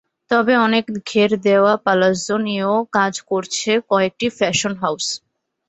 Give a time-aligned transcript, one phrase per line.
[0.31, 5.05] তবে অনেক ঘের দেওয়া পালাজ্জো নিয়েও কাজ করছে কয়েকটি ফ্যাশন হাউস।